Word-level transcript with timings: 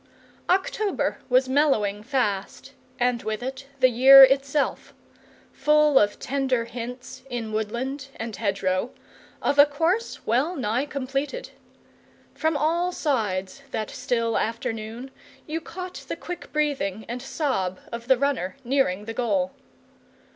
October 0.49 1.19
was 1.29 1.47
mellowing 1.47 2.01
fast, 2.01 2.73
and 2.99 3.21
with 3.21 3.43
it 3.43 3.67
the 3.81 3.87
year 3.89 4.23
itself; 4.23 4.95
full 5.53 5.99
of 5.99 6.17
tender 6.17 6.65
hints, 6.65 7.21
in 7.29 7.51
woodland 7.51 8.07
and 8.15 8.35
hedgerow, 8.37 8.89
of 9.43 9.59
a 9.59 9.65
course 9.67 10.25
well 10.25 10.55
nigh 10.55 10.87
completed. 10.87 11.51
From 12.33 12.57
all 12.57 12.91
sides 12.91 13.61
that 13.69 13.91
still 13.91 14.39
afternoon 14.39 15.11
you 15.45 15.61
caught 15.61 16.03
the 16.07 16.15
quick 16.15 16.51
breathing 16.51 17.05
and 17.07 17.21
sob 17.21 17.79
of 17.91 18.07
the 18.07 18.17
runner 18.17 18.55
nearing 18.63 19.05
the 19.05 19.13
goal. 19.13 19.51